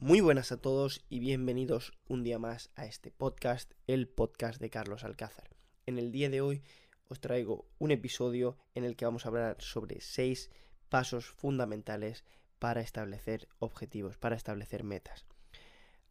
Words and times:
Muy 0.00 0.20
buenas 0.20 0.50
a 0.50 0.60
todos 0.60 1.04
y 1.08 1.20
bienvenidos 1.20 1.92
un 2.08 2.24
día 2.24 2.40
más 2.40 2.68
a 2.74 2.84
este 2.84 3.12
podcast, 3.12 3.72
el 3.86 4.08
podcast 4.08 4.60
de 4.60 4.68
Carlos 4.68 5.04
Alcázar. 5.04 5.48
En 5.86 5.98
el 5.98 6.10
día 6.10 6.28
de 6.28 6.40
hoy 6.40 6.62
os 7.08 7.20
traigo 7.20 7.70
un 7.78 7.92
episodio 7.92 8.58
en 8.74 8.84
el 8.84 8.96
que 8.96 9.04
vamos 9.04 9.24
a 9.24 9.28
hablar 9.28 9.56
sobre 9.60 10.00
seis 10.00 10.50
pasos 10.88 11.26
fundamentales 11.26 12.24
para 12.58 12.80
establecer 12.80 13.48
objetivos, 13.60 14.18
para 14.18 14.34
establecer 14.34 14.82
metas. 14.82 15.26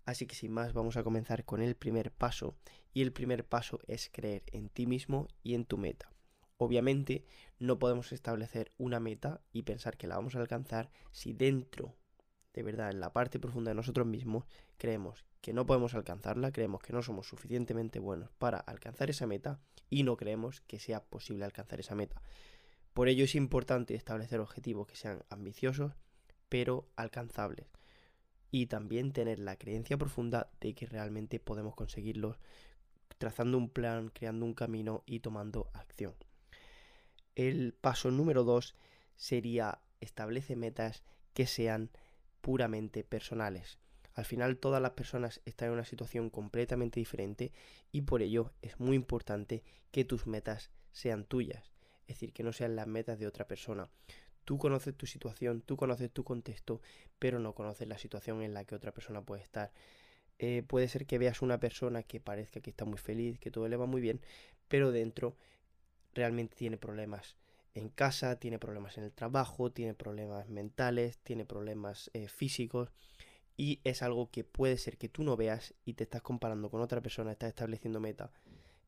Así 0.05 0.27
que 0.27 0.35
sin 0.35 0.53
más 0.53 0.71
vamos 0.73 0.95
a 0.95 1.03
comenzar 1.03 1.43
con 1.43 1.61
el 1.61 1.75
primer 1.75 2.11
paso 2.11 2.55
y 2.93 3.01
el 3.01 3.11
primer 3.11 3.45
paso 3.45 3.79
es 3.87 4.09
creer 4.11 4.43
en 4.53 4.69
ti 4.69 4.87
mismo 4.87 5.27
y 5.43 5.55
en 5.55 5.65
tu 5.65 5.77
meta. 5.77 6.09
Obviamente 6.55 7.25
no 7.59 7.79
podemos 7.79 8.13
establecer 8.13 8.71
una 8.77 9.01
meta 9.01 9.41
y 9.51 9.63
pensar 9.63 9.97
que 9.97 10.07
la 10.07 10.15
vamos 10.15 10.35
a 10.35 10.39
alcanzar 10.39 10.89
si 11.11 11.33
dentro 11.33 11.97
de 12.53 12.63
verdad 12.63 12.91
en 12.91 12.99
la 12.99 13.11
parte 13.13 13.39
profunda 13.39 13.71
de 13.71 13.75
nosotros 13.75 14.07
mismos 14.07 14.45
creemos 14.77 15.25
que 15.41 15.53
no 15.53 15.65
podemos 15.65 15.93
alcanzarla, 15.95 16.51
creemos 16.51 16.81
que 16.81 16.93
no 16.93 17.01
somos 17.01 17.27
suficientemente 17.27 17.99
buenos 17.99 18.29
para 18.37 18.57
alcanzar 18.57 19.09
esa 19.09 19.27
meta 19.27 19.59
y 19.89 20.03
no 20.03 20.15
creemos 20.15 20.61
que 20.61 20.79
sea 20.79 21.03
posible 21.03 21.45
alcanzar 21.45 21.79
esa 21.79 21.95
meta. 21.95 22.21
Por 22.93 23.07
ello 23.07 23.25
es 23.25 23.35
importante 23.35 23.95
establecer 23.95 24.39
objetivos 24.39 24.87
que 24.87 24.95
sean 24.95 25.23
ambiciosos 25.29 25.93
pero 26.47 26.87
alcanzables 26.95 27.65
y 28.51 28.67
también 28.67 29.11
tener 29.13 29.39
la 29.39 29.57
creencia 29.57 29.97
profunda 29.97 30.51
de 30.61 30.75
que 30.75 30.85
realmente 30.85 31.39
podemos 31.39 31.73
conseguirlos 31.73 32.37
trazando 33.17 33.57
un 33.57 33.69
plan, 33.69 34.11
creando 34.13 34.45
un 34.45 34.53
camino 34.53 35.01
y 35.07 35.21
tomando 35.21 35.71
acción. 35.73 36.13
El 37.35 37.73
paso 37.73 38.11
número 38.11 38.43
dos 38.43 38.75
sería 39.15 39.79
establece 40.01 40.55
metas 40.55 41.01
que 41.33 41.47
sean 41.47 41.89
puramente 42.43 43.05
personales. 43.05 43.79
Al 44.15 44.25
final 44.25 44.57
todas 44.57 44.81
las 44.81 44.91
personas 44.91 45.41
están 45.45 45.69
en 45.69 45.75
una 45.75 45.85
situación 45.85 46.29
completamente 46.29 46.99
diferente 46.99 47.53
y 47.93 48.01
por 48.01 48.21
ello 48.21 48.51
es 48.61 48.79
muy 48.81 48.97
importante 48.97 49.63
que 49.91 50.03
tus 50.03 50.27
metas 50.27 50.69
sean 50.91 51.23
tuyas, 51.23 51.71
es 52.01 52.17
decir, 52.17 52.33
que 52.33 52.43
no 52.43 52.51
sean 52.51 52.75
las 52.75 52.85
metas 52.85 53.17
de 53.17 53.27
otra 53.27 53.47
persona. 53.47 53.89
Tú 54.43 54.57
conoces 54.57 54.93
tu 54.93 55.05
situación, 55.07 55.61
tú 55.61 55.77
conoces 55.77 56.11
tu 56.11 56.25
contexto, 56.25 56.81
pero 57.17 57.39
no 57.39 57.55
conoces 57.55 57.87
la 57.87 57.97
situación 57.97 58.41
en 58.41 58.53
la 58.53 58.65
que 58.65 58.75
otra 58.75 58.91
persona 58.91 59.21
puede 59.21 59.41
estar. 59.41 59.71
Eh, 60.37 60.63
puede 60.67 60.89
ser 60.89 61.05
que 61.05 61.17
veas 61.17 61.41
una 61.41 61.61
persona 61.61 62.03
que 62.03 62.19
parezca 62.19 62.59
que 62.59 62.71
está 62.71 62.83
muy 62.83 62.97
feliz, 62.97 63.39
que 63.39 63.51
todo 63.51 63.69
le 63.69 63.77
va 63.77 63.85
muy 63.85 64.01
bien, 64.01 64.19
pero 64.67 64.91
dentro 64.91 65.37
realmente 66.13 66.57
tiene 66.57 66.77
problemas 66.77 67.37
en 67.75 67.89
casa, 67.89 68.39
tiene 68.39 68.59
problemas 68.59 68.97
en 68.97 69.05
el 69.05 69.11
trabajo, 69.11 69.71
tiene 69.71 69.93
problemas 69.93 70.49
mentales, 70.49 71.17
tiene 71.19 71.45
problemas 71.45 72.11
eh, 72.13 72.27
físicos 72.27 72.91
y 73.57 73.79
es 73.83 74.01
algo 74.01 74.29
que 74.29 74.43
puede 74.43 74.77
ser 74.77 74.97
que 74.97 75.09
tú 75.09 75.23
no 75.23 75.37
veas 75.37 75.73
y 75.85 75.93
te 75.93 76.03
estás 76.03 76.21
comparando 76.21 76.69
con 76.69 76.81
otra 76.81 77.01
persona, 77.01 77.31
estás 77.31 77.49
estableciendo 77.49 77.99
meta 77.99 78.31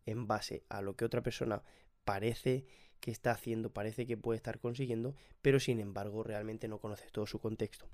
en 0.06 0.28
base 0.28 0.63
a 0.69 0.81
lo 0.81 0.95
que 0.95 1.06
otra 1.06 1.22
persona 1.22 1.63
parece 2.03 2.66
que 3.00 3.11
está 3.11 3.31
haciendo, 3.31 3.72
parece 3.72 4.06
que 4.06 4.17
puede 4.17 4.38
estar 4.38 4.59
consiguiendo, 4.59 5.16
pero 5.41 5.59
sin 5.59 5.80
embargo 5.80 6.23
realmente 6.23 6.67
no 6.67 6.80
conoces 6.80 7.11
todo 7.11 7.25
su 7.28 7.39
contexto. 7.39 7.88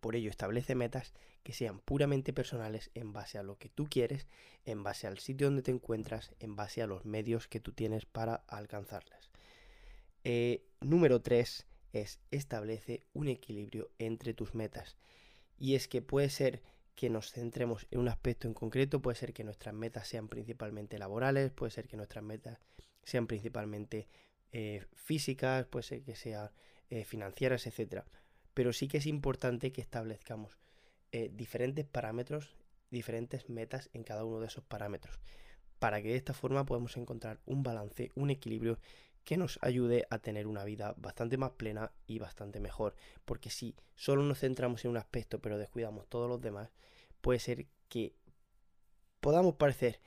Por 0.00 0.16
ello 0.16 0.30
establece 0.30 0.74
metas 0.74 1.14
que 1.42 1.52
sean 1.52 1.78
puramente 1.78 2.32
personales 2.32 2.90
en 2.94 3.12
base 3.12 3.38
a 3.38 3.42
lo 3.42 3.56
que 3.56 3.68
tú 3.68 3.86
quieres, 3.88 4.26
en 4.64 4.82
base 4.82 5.06
al 5.06 5.18
sitio 5.18 5.46
donde 5.46 5.62
te 5.62 5.70
encuentras, 5.70 6.34
en 6.40 6.56
base 6.56 6.82
a 6.82 6.86
los 6.86 7.04
medios 7.04 7.46
que 7.46 7.60
tú 7.60 7.72
tienes 7.72 8.04
para 8.04 8.42
alcanzarlas. 8.48 9.30
Eh, 10.28 10.64
número 10.80 11.22
3 11.22 11.68
es 11.92 12.18
establece 12.32 13.06
un 13.12 13.28
equilibrio 13.28 13.92
entre 14.00 14.34
tus 14.34 14.56
metas. 14.56 14.96
Y 15.56 15.76
es 15.76 15.86
que 15.86 16.02
puede 16.02 16.30
ser 16.30 16.64
que 16.96 17.10
nos 17.10 17.30
centremos 17.30 17.86
en 17.92 18.00
un 18.00 18.08
aspecto 18.08 18.48
en 18.48 18.54
concreto, 18.54 19.00
puede 19.00 19.14
ser 19.14 19.32
que 19.32 19.44
nuestras 19.44 19.72
metas 19.72 20.08
sean 20.08 20.26
principalmente 20.26 20.98
laborales, 20.98 21.52
puede 21.52 21.70
ser 21.70 21.86
que 21.86 21.96
nuestras 21.96 22.24
metas 22.24 22.58
sean 23.04 23.28
principalmente 23.28 24.08
eh, 24.50 24.84
físicas, 24.96 25.64
puede 25.66 25.84
ser 25.84 26.02
que 26.02 26.16
sean 26.16 26.50
eh, 26.90 27.04
financieras, 27.04 27.64
etc. 27.68 28.02
Pero 28.52 28.72
sí 28.72 28.88
que 28.88 28.98
es 28.98 29.06
importante 29.06 29.70
que 29.70 29.80
establezcamos 29.80 30.58
diferentes 31.30 31.86
parámetros, 31.86 32.56
diferentes 32.90 33.48
metas 33.48 33.88
en 33.94 34.02
cada 34.02 34.24
uno 34.24 34.40
de 34.40 34.48
esos 34.48 34.64
parámetros, 34.64 35.18
para 35.78 36.02
que 36.02 36.08
de 36.08 36.16
esta 36.16 36.34
forma 36.34 36.66
podamos 36.66 36.96
encontrar 36.98 37.40
un 37.46 37.62
balance, 37.62 38.10
un 38.16 38.28
equilibrio 38.28 38.78
que 39.26 39.36
nos 39.36 39.58
ayude 39.60 40.06
a 40.08 40.20
tener 40.20 40.46
una 40.46 40.62
vida 40.62 40.94
bastante 40.98 41.36
más 41.36 41.50
plena 41.50 41.90
y 42.06 42.20
bastante 42.20 42.60
mejor. 42.60 42.94
Porque 43.24 43.50
si 43.50 43.74
solo 43.96 44.22
nos 44.22 44.38
centramos 44.38 44.84
en 44.84 44.92
un 44.92 44.96
aspecto 44.96 45.42
pero 45.42 45.58
descuidamos 45.58 46.06
todos 46.06 46.28
los 46.28 46.40
demás, 46.40 46.70
puede 47.20 47.40
ser 47.40 47.66
que 47.88 48.14
podamos 49.20 49.56
parecer 49.56 50.00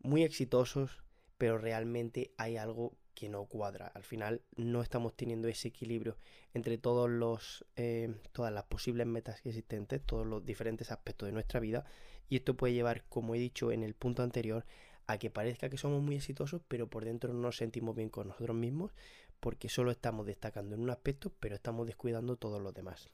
muy 0.00 0.22
exitosos, 0.22 1.02
pero 1.38 1.56
realmente 1.56 2.34
hay 2.36 2.58
algo 2.58 2.92
que 3.14 3.30
no 3.30 3.46
cuadra. 3.46 3.86
Al 3.86 4.02
final 4.02 4.42
no 4.54 4.82
estamos 4.82 5.16
teniendo 5.16 5.48
ese 5.48 5.68
equilibrio 5.68 6.18
entre 6.52 6.76
todos 6.76 7.08
los, 7.08 7.64
eh, 7.76 8.14
todas 8.32 8.52
las 8.52 8.64
posibles 8.64 9.06
metas 9.06 9.38
existentes, 9.46 10.02
todos 10.04 10.26
los 10.26 10.44
diferentes 10.44 10.92
aspectos 10.92 11.26
de 11.26 11.32
nuestra 11.32 11.58
vida. 11.58 11.86
Y 12.28 12.36
esto 12.36 12.54
puede 12.54 12.74
llevar, 12.74 13.04
como 13.08 13.34
he 13.34 13.38
dicho 13.38 13.72
en 13.72 13.82
el 13.82 13.94
punto 13.94 14.22
anterior, 14.22 14.66
a 15.08 15.18
que 15.18 15.30
parezca 15.30 15.70
que 15.70 15.78
somos 15.78 16.02
muy 16.02 16.16
exitosos, 16.16 16.60
pero 16.68 16.86
por 16.86 17.04
dentro 17.04 17.32
no 17.32 17.40
nos 17.40 17.56
sentimos 17.56 17.96
bien 17.96 18.10
con 18.10 18.28
nosotros 18.28 18.56
mismos, 18.56 18.92
porque 19.40 19.68
solo 19.68 19.90
estamos 19.90 20.26
destacando 20.26 20.76
en 20.76 20.82
un 20.82 20.90
aspecto, 20.90 21.32
pero 21.40 21.54
estamos 21.56 21.86
descuidando 21.86 22.36
todos 22.36 22.60
los 22.60 22.74
demás. 22.74 23.08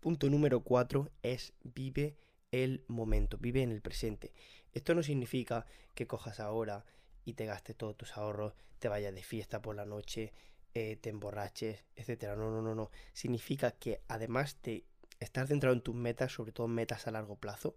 Punto 0.00 0.30
número 0.30 0.60
4 0.60 1.10
es 1.22 1.52
vive 1.64 2.16
el 2.52 2.84
momento, 2.86 3.38
vive 3.38 3.62
en 3.62 3.72
el 3.72 3.82
presente. 3.82 4.32
Esto 4.72 4.94
no 4.94 5.02
significa 5.02 5.66
que 5.94 6.06
cojas 6.06 6.38
ahora 6.38 6.84
y 7.24 7.34
te 7.34 7.46
gastes 7.46 7.76
todos 7.76 7.96
tus 7.96 8.16
ahorros, 8.16 8.54
te 8.78 8.88
vayas 8.88 9.14
de 9.14 9.22
fiesta 9.22 9.60
por 9.62 9.74
la 9.74 9.84
noche, 9.84 10.32
eh, 10.74 10.96
te 10.96 11.10
emborraches, 11.10 11.84
etcétera. 11.96 12.36
No, 12.36 12.50
no, 12.50 12.62
no, 12.62 12.74
no. 12.74 12.90
Significa 13.12 13.72
que 13.72 14.00
además 14.06 14.58
de 14.62 14.84
estar 15.18 15.48
centrado 15.48 15.74
en 15.74 15.82
tus 15.82 15.94
metas, 15.94 16.32
sobre 16.32 16.52
todo 16.52 16.68
metas 16.68 17.08
a 17.08 17.10
largo 17.10 17.34
plazo, 17.34 17.74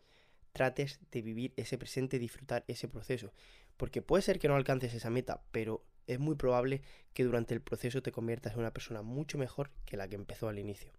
trates 0.55 1.01
de 1.11 1.21
vivir 1.21 1.53
ese 1.57 1.77
presente, 1.77 2.17
disfrutar 2.17 2.63
ese 2.67 2.87
proceso. 2.87 3.33
Porque 3.75 4.01
puede 4.01 4.23
ser 4.23 4.39
que 4.39 4.47
no 4.47 4.55
alcances 4.55 4.93
esa 4.93 5.09
meta, 5.09 5.43
pero 5.51 5.85
es 6.07 6.17
muy 6.17 6.35
probable 6.35 6.81
que 7.13 7.25
durante 7.25 7.53
el 7.53 7.61
proceso 7.61 8.01
te 8.01 8.13
conviertas 8.13 8.53
en 8.53 8.59
una 8.59 8.73
persona 8.73 9.01
mucho 9.01 9.37
mejor 9.37 9.69
que 9.85 9.97
la 9.97 10.07
que 10.07 10.15
empezó 10.15 10.47
al 10.47 10.57
inicio. 10.57 10.93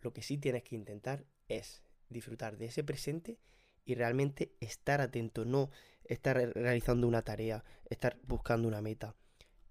Lo 0.00 0.12
que 0.12 0.22
sí 0.22 0.36
tienes 0.36 0.64
que 0.64 0.74
intentar 0.74 1.24
es 1.46 1.82
disfrutar 2.08 2.58
de 2.58 2.66
ese 2.66 2.82
presente 2.82 3.38
y 3.84 3.94
realmente 3.94 4.52
estar 4.58 5.00
atento, 5.00 5.44
no 5.44 5.70
estar 6.04 6.36
realizando 6.36 7.06
una 7.06 7.22
tarea, 7.22 7.64
estar 7.88 8.18
buscando 8.24 8.66
una 8.66 8.82
meta 8.82 9.14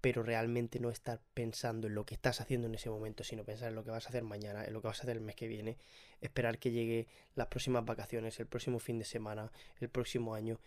pero 0.00 0.22
realmente 0.22 0.78
no 0.80 0.90
estar 0.90 1.20
pensando 1.34 1.88
en 1.88 1.94
lo 1.94 2.06
que 2.06 2.14
estás 2.14 2.40
haciendo 2.40 2.66
en 2.68 2.74
ese 2.74 2.90
momento, 2.90 3.24
sino 3.24 3.44
pensar 3.44 3.68
en 3.68 3.74
lo 3.74 3.84
que 3.84 3.90
vas 3.90 4.06
a 4.06 4.08
hacer 4.10 4.22
mañana, 4.22 4.64
en 4.64 4.72
lo 4.72 4.80
que 4.80 4.88
vas 4.88 5.00
a 5.00 5.02
hacer 5.02 5.16
el 5.16 5.22
mes 5.22 5.34
que 5.34 5.48
viene, 5.48 5.76
esperar 6.20 6.58
que 6.58 6.70
llegue 6.70 7.08
las 7.34 7.48
próximas 7.48 7.84
vacaciones, 7.84 8.38
el 8.38 8.46
próximo 8.46 8.78
fin 8.78 8.98
de 8.98 9.04
semana, 9.04 9.50
el 9.80 9.88
próximo 9.88 10.34
año, 10.34 10.60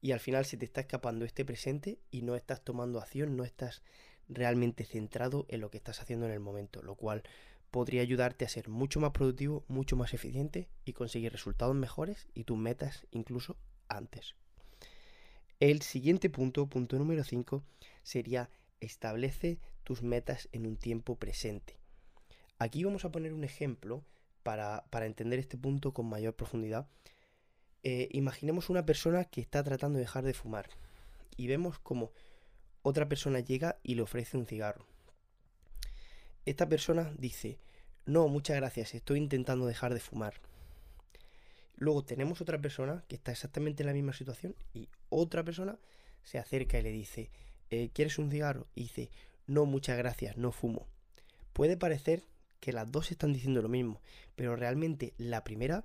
y 0.00 0.12
al 0.12 0.20
final 0.20 0.44
se 0.44 0.58
te 0.58 0.66
está 0.66 0.82
escapando 0.82 1.24
este 1.24 1.46
presente 1.46 1.98
y 2.10 2.22
no 2.22 2.36
estás 2.36 2.62
tomando 2.62 3.00
acción, 3.00 3.36
no 3.36 3.44
estás 3.44 3.82
realmente 4.28 4.84
centrado 4.84 5.46
en 5.48 5.60
lo 5.60 5.70
que 5.70 5.78
estás 5.78 6.00
haciendo 6.00 6.26
en 6.26 6.32
el 6.32 6.40
momento, 6.40 6.82
lo 6.82 6.94
cual 6.94 7.22
podría 7.70 8.02
ayudarte 8.02 8.44
a 8.44 8.48
ser 8.48 8.68
mucho 8.68 9.00
más 9.00 9.12
productivo, 9.12 9.64
mucho 9.66 9.96
más 9.96 10.14
eficiente 10.14 10.68
y 10.84 10.92
conseguir 10.92 11.32
resultados 11.32 11.74
mejores 11.74 12.28
y 12.34 12.44
tus 12.44 12.58
metas 12.58 13.06
incluso 13.10 13.56
antes. 13.88 14.34
El 15.58 15.82
siguiente 15.82 16.30
punto, 16.30 16.66
punto 16.66 16.98
número 16.98 17.24
5, 17.24 17.64
sería 18.02 18.50
establece 18.84 19.58
tus 19.82 20.02
metas 20.02 20.48
en 20.52 20.66
un 20.66 20.76
tiempo 20.76 21.16
presente. 21.16 21.78
Aquí 22.58 22.84
vamos 22.84 23.04
a 23.04 23.10
poner 23.10 23.32
un 23.32 23.44
ejemplo 23.44 24.04
para, 24.42 24.84
entender 25.06 25.38
este 25.38 25.56
punto 25.56 25.92
con 25.92 26.06
mayor 26.06 26.34
profundidad. 26.34 26.86
Eh, 27.82 28.08
imaginemos 28.12 28.70
una 28.70 28.86
persona 28.86 29.24
que 29.24 29.40
está 29.40 29.62
tratando 29.62 29.98
de 29.98 30.04
dejar 30.04 30.24
de 30.24 30.34
fumar 30.34 30.68
y 31.36 31.46
vemos 31.46 31.78
como 31.78 32.12
otra 32.82 33.08
persona 33.08 33.40
llega 33.40 33.78
y 33.82 33.94
le 33.94 34.02
ofrece 34.02 34.36
un 34.36 34.46
cigarro. 34.46 34.86
Esta 36.44 36.68
persona 36.68 37.12
dice, 37.18 37.58
no, 38.06 38.28
muchas 38.28 38.56
gracias, 38.56 38.94
estoy 38.94 39.18
intentando 39.18 39.66
dejar 39.66 39.94
de 39.94 40.00
fumar. 40.00 40.34
Luego 41.76 42.04
tenemos 42.04 42.40
otra 42.40 42.60
persona 42.60 43.02
que 43.08 43.16
está 43.16 43.32
exactamente 43.32 43.82
en 43.82 43.88
la 43.88 43.94
misma 43.94 44.12
situación 44.12 44.54
y 44.72 44.88
otra 45.08 45.42
persona 45.42 45.78
se 46.22 46.38
acerca 46.38 46.78
y 46.78 46.82
le 46.82 46.92
dice, 46.92 47.30
eh, 47.82 47.90
¿quieres 47.92 48.18
un 48.18 48.30
cigarro? 48.30 48.66
Y 48.74 48.82
dice, 48.82 49.10
no, 49.46 49.66
muchas 49.66 49.98
gracias, 49.98 50.36
no 50.36 50.52
fumo. 50.52 50.86
Puede 51.52 51.76
parecer 51.76 52.24
que 52.60 52.72
las 52.72 52.90
dos 52.90 53.10
están 53.10 53.32
diciendo 53.32 53.62
lo 53.62 53.68
mismo, 53.68 54.00
pero 54.36 54.56
realmente 54.56 55.14
la 55.18 55.44
primera 55.44 55.84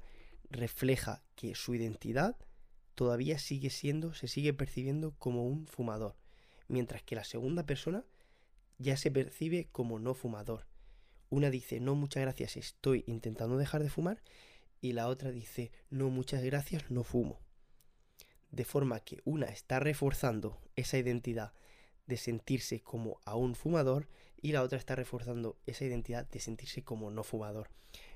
refleja 0.49 1.21
que 1.35 1.55
su 1.55 1.75
identidad 1.75 2.37
todavía 2.95 3.37
sigue 3.37 3.69
siendo, 3.69 4.13
se 4.13 4.27
sigue 4.27 4.53
percibiendo 4.53 5.11
como 5.19 5.45
un 5.45 5.67
fumador, 5.67 6.15
mientras 6.67 7.03
que 7.03 7.15
la 7.15 7.23
segunda 7.23 7.65
persona 7.65 8.03
ya 8.77 8.97
se 8.97 9.11
percibe 9.11 9.67
como 9.71 9.99
no 9.99 10.13
fumador. 10.13 10.65
Una 11.29 11.49
dice, 11.49 11.79
no, 11.79 11.95
muchas 11.95 12.21
gracias, 12.21 12.57
estoy 12.57 13.03
intentando 13.07 13.57
dejar 13.57 13.83
de 13.83 13.89
fumar, 13.89 14.21
y 14.81 14.93
la 14.93 15.07
otra 15.07 15.31
dice, 15.31 15.71
no, 15.89 16.09
muchas 16.09 16.43
gracias, 16.43 16.89
no 16.89 17.03
fumo. 17.03 17.39
De 18.51 18.65
forma 18.65 19.01
que 19.01 19.21
una 19.25 19.47
está 19.47 19.79
reforzando 19.79 20.59
esa 20.75 20.97
identidad 20.97 21.53
de 22.09 22.17
sentirse 22.17 22.81
como 22.81 23.21
a 23.23 23.35
un 23.35 23.55
fumador 23.55 24.09
y 24.41 24.51
la 24.51 24.63
otra 24.63 24.79
está 24.79 24.95
reforzando 24.95 25.57
esa 25.67 25.85
identidad 25.85 26.27
de 26.27 26.39
sentirse 26.39 26.83
como 26.83 27.11
no 27.11 27.23
fumador. 27.23 27.69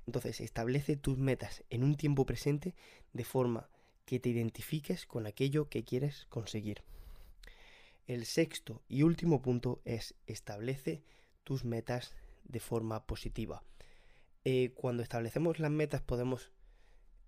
Entonces 0.07 0.42
establece 0.42 0.98
tus 0.98 1.18
metas 1.18 1.63
en 1.69 1.84
un 1.84 1.95
tiempo 1.95 2.25
presente 2.25 2.74
de 3.13 3.24
forma 3.24 3.69
que 4.06 4.19
te 4.19 4.30
identifiques 4.30 5.06
con 5.06 5.28
aquello 5.28 5.69
que 5.69 5.84
quieres 5.84 6.25
conseguir. 6.30 6.81
El 8.07 8.25
sexto 8.25 8.81
y 8.90 9.04
último 9.04 9.42
punto 9.42 9.80
es 9.86 10.16
establece 10.28 11.04
tus 11.44 11.63
metas 11.63 12.13
de 12.44 12.60
forma 12.60 13.06
positiva. 13.06 13.63
Eh, 14.44 14.72
cuando 14.75 15.04
establecemos 15.04 15.60
las 15.60 15.72
metas 15.72 16.01
podemos, 16.01 16.51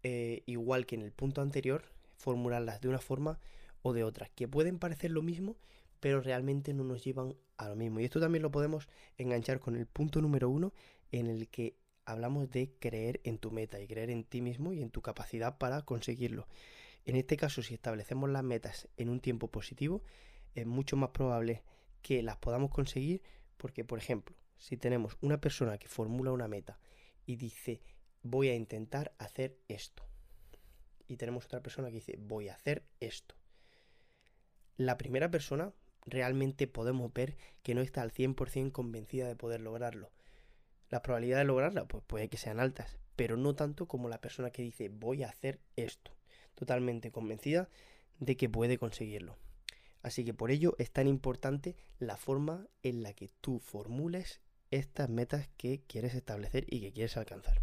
eh, 0.03 0.41
igual 0.47 0.85
que 0.85 0.95
en 0.95 1.03
el 1.03 1.11
punto 1.11 1.41
anterior, 1.41 1.83
formularlas 2.17 2.81
de 2.81 2.89
una 2.89 2.99
forma 2.99 3.39
o 3.83 3.93
de 3.93 4.03
otra, 4.03 4.29
que 4.35 4.47
pueden 4.47 4.79
parecer 4.79 5.11
lo 5.11 5.21
mismo, 5.21 5.55
pero 5.99 6.21
realmente 6.21 6.73
no 6.73 6.83
nos 6.83 7.03
llevan 7.03 7.35
a 7.57 7.69
lo 7.69 7.75
mismo. 7.75 7.99
Y 7.99 8.05
esto 8.05 8.19
también 8.19 8.43
lo 8.43 8.51
podemos 8.51 8.87
enganchar 9.17 9.59
con 9.59 9.75
el 9.75 9.85
punto 9.85 10.21
número 10.21 10.49
uno, 10.49 10.73
en 11.11 11.27
el 11.27 11.47
que 11.49 11.77
hablamos 12.05 12.49
de 12.51 12.73
creer 12.79 13.21
en 13.23 13.37
tu 13.37 13.51
meta 13.51 13.79
y 13.81 13.87
creer 13.87 14.09
en 14.09 14.23
ti 14.23 14.41
mismo 14.41 14.73
y 14.73 14.81
en 14.81 14.91
tu 14.91 15.01
capacidad 15.01 15.57
para 15.57 15.81
conseguirlo. 15.83 16.47
En 17.05 17.15
este 17.15 17.37
caso, 17.37 17.61
si 17.61 17.73
establecemos 17.73 18.29
las 18.29 18.43
metas 18.43 18.87
en 18.97 19.09
un 19.09 19.19
tiempo 19.19 19.49
positivo, 19.49 20.03
es 20.53 20.65
mucho 20.65 20.95
más 20.95 21.09
probable 21.09 21.63
que 22.01 22.23
las 22.23 22.37
podamos 22.37 22.71
conseguir 22.71 23.21
porque, 23.57 23.83
por 23.83 23.99
ejemplo, 23.99 24.35
si 24.57 24.77
tenemos 24.77 25.17
una 25.21 25.39
persona 25.39 25.77
que 25.77 25.87
formula 25.87 26.31
una 26.31 26.47
meta 26.47 26.79
y 27.25 27.35
dice 27.35 27.81
voy 28.21 28.49
a 28.49 28.55
intentar 28.55 29.13
hacer 29.19 29.59
esto, 29.67 30.03
y 31.07 31.17
tenemos 31.17 31.45
otra 31.45 31.61
persona 31.61 31.89
que 31.89 31.95
dice 31.95 32.17
voy 32.19 32.49
a 32.49 32.55
hacer 32.55 32.87
esto, 32.99 33.35
la 34.77 34.97
primera 34.97 35.29
persona 35.29 35.73
realmente 36.05 36.67
podemos 36.67 37.11
ver 37.13 37.35
que 37.63 37.75
no 37.75 37.81
está 37.81 38.01
al 38.01 38.11
100% 38.11 38.71
convencida 38.71 39.27
de 39.27 39.35
poder 39.35 39.61
lograrlo. 39.61 40.11
Las 40.89 41.01
probabilidades 41.01 41.43
de 41.43 41.47
lograrla 41.47 41.85
pues 41.87 42.03
puede 42.05 42.29
que 42.29 42.37
sean 42.37 42.59
altas, 42.59 42.97
pero 43.15 43.37
no 43.37 43.55
tanto 43.55 43.87
como 43.87 44.09
la 44.09 44.21
persona 44.21 44.51
que 44.51 44.61
dice 44.61 44.89
voy 44.89 45.23
a 45.23 45.29
hacer 45.29 45.59
esto, 45.75 46.11
totalmente 46.53 47.11
convencida 47.11 47.69
de 48.19 48.37
que 48.37 48.49
puede 48.49 48.77
conseguirlo. 48.77 49.37
Así 50.03 50.23
que 50.23 50.33
por 50.33 50.51
ello 50.51 50.75
es 50.77 50.91
tan 50.91 51.07
importante 51.07 51.75
la 51.97 52.17
forma 52.17 52.67
en 52.83 53.01
la 53.01 53.13
que 53.13 53.29
tú 53.41 53.59
formules 53.59 54.39
estas 54.69 55.09
metas 55.09 55.49
que 55.57 55.81
quieres 55.87 56.13
establecer 56.13 56.65
y 56.69 56.81
que 56.81 56.93
quieres 56.93 57.17
alcanzar. 57.17 57.61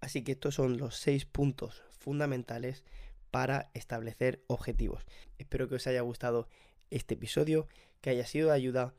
Así 0.00 0.22
que 0.22 0.32
estos 0.32 0.54
son 0.54 0.78
los 0.78 0.96
seis 0.96 1.24
puntos 1.24 1.82
fundamentales 1.90 2.84
para 3.30 3.70
establecer 3.74 4.42
objetivos. 4.46 5.06
Espero 5.38 5.68
que 5.68 5.76
os 5.76 5.86
haya 5.86 6.00
gustado 6.00 6.48
este 6.90 7.14
episodio, 7.14 7.66
que 8.00 8.10
haya 8.10 8.26
sido 8.26 8.48
de 8.48 8.54
ayuda 8.54 8.94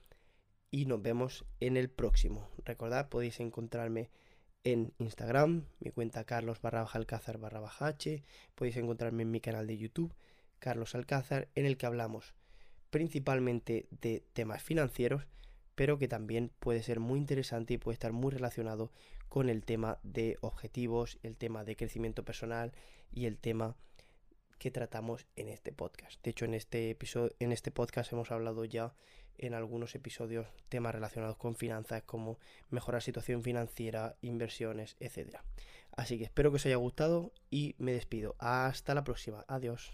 y 0.70 0.86
nos 0.86 1.02
vemos 1.02 1.46
en 1.60 1.78
el 1.78 1.90
próximo. 1.90 2.50
Recordad, 2.64 3.10
podéis 3.10 3.40
encontrarme 3.40 4.10
en 4.64 4.94
Instagram, 5.00 5.66
mi 5.80 5.92
cuenta 5.92 6.24
carlos 6.24 6.62
barra 6.62 6.84
alcázar 6.84 7.38
barra 7.38 7.62
h, 7.62 8.24
podéis 8.56 8.78
encontrarme 8.78 9.24
en 9.24 9.32
mi 9.32 9.42
canal 9.42 9.68
de 9.68 9.78
YouTube, 9.78 10.14
Carlos 10.60 10.94
Alcázar, 10.94 11.50
en 11.56 11.66
el 11.66 11.78
que 11.78 11.88
hablamos 11.88 12.36
principalmente 12.92 13.88
de 13.90 14.24
temas 14.34 14.62
financieros, 14.62 15.26
pero 15.76 15.98
que 15.98 16.08
también 16.08 16.52
puede 16.60 16.84
ser 16.84 17.00
muy 17.00 17.18
interesante 17.18 17.74
y 17.74 17.78
puede 17.78 17.96
estar 17.96 18.12
muy 18.12 18.32
relacionado 18.32 18.92
con 19.28 19.50
el 19.50 19.64
tema 19.64 19.98
de 20.04 20.38
objetivos, 20.42 21.18
el 21.24 21.36
tema 21.38 21.64
de 21.64 21.76
crecimiento 21.76 22.24
personal 22.24 22.74
y 23.12 23.26
el 23.26 23.38
tema 23.38 23.76
que 24.62 24.69
tratamos 24.69 25.25
en 25.36 25.50
este 25.50 25.72
podcast. 25.72 26.24
De 26.24 26.30
hecho, 26.30 26.46
en 26.46 26.54
este 26.54 26.92
episodio, 26.92 27.36
en 27.40 27.52
este 27.52 27.72
podcast 27.72 28.13
hemos 28.13 28.30
hablado 28.30 28.63
ya 28.63 28.94
en 29.40 29.56
algunos 29.56 29.96
episodios 29.96 30.46
temas 30.69 30.94
relacionados 30.94 31.36
con 31.36 31.56
finanzas 31.56 32.04
como 32.04 32.38
mejorar 32.69 33.02
situación 33.02 33.42
financiera, 33.42 34.18
inversiones, 34.22 34.98
etc. 35.00 35.38
Así 35.94 36.19
que 36.19 36.25
espero 36.25 36.52
que 36.52 36.58
os 36.58 36.66
haya 36.68 36.75
gustado 36.75 37.34
y 37.50 37.74
me 37.80 37.92
despido. 37.92 38.36
Hasta 38.38 38.94
la 38.94 39.04
próxima. 39.04 39.46
Adiós. 39.48 39.92